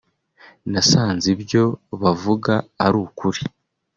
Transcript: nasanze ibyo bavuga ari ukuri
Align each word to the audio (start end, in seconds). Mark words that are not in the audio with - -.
nasanze 0.71 1.25
ibyo 1.35 1.63
bavuga 2.01 2.53
ari 2.85 2.97
ukuri 3.05 3.41